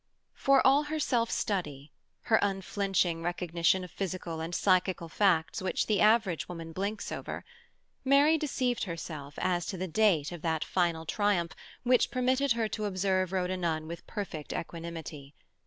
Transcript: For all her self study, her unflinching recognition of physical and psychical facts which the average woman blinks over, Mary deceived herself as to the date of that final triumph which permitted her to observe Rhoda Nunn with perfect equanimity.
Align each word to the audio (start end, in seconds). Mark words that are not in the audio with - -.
For 0.33 0.65
all 0.65 0.81
her 0.85 0.97
self 0.97 1.29
study, 1.29 1.91
her 2.21 2.39
unflinching 2.41 3.21
recognition 3.21 3.83
of 3.83 3.91
physical 3.91 4.39
and 4.39 4.55
psychical 4.55 5.07
facts 5.07 5.61
which 5.61 5.85
the 5.85 6.01
average 6.01 6.49
woman 6.49 6.71
blinks 6.71 7.11
over, 7.11 7.45
Mary 8.03 8.35
deceived 8.35 8.85
herself 8.85 9.35
as 9.37 9.67
to 9.67 9.77
the 9.77 9.87
date 9.87 10.31
of 10.31 10.41
that 10.41 10.63
final 10.63 11.05
triumph 11.05 11.51
which 11.83 12.09
permitted 12.09 12.53
her 12.53 12.67
to 12.67 12.85
observe 12.85 13.31
Rhoda 13.31 13.57
Nunn 13.57 13.85
with 13.87 14.07
perfect 14.07 14.53
equanimity. 14.53 15.35